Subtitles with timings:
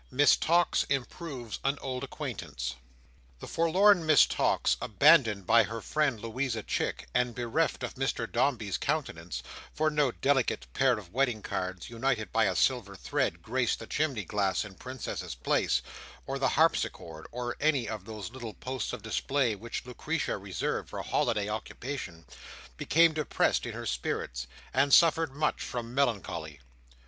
[0.09, 2.73] Miss Tox improves an Old Acquaintance
[3.39, 8.79] The forlorn Miss Tox, abandoned by her friend Louisa Chick, and bereft of Mr Dombey's
[8.79, 14.25] countenance—for no delicate pair of wedding cards, united by a silver thread, graced the chimney
[14.25, 15.83] glass in Princess's Place,
[16.25, 21.03] or the harpsichord, or any of those little posts of display which Lucretia reserved for
[21.03, 26.59] holiday occupation—became depressed in her spirits, and suffered much from melancholy.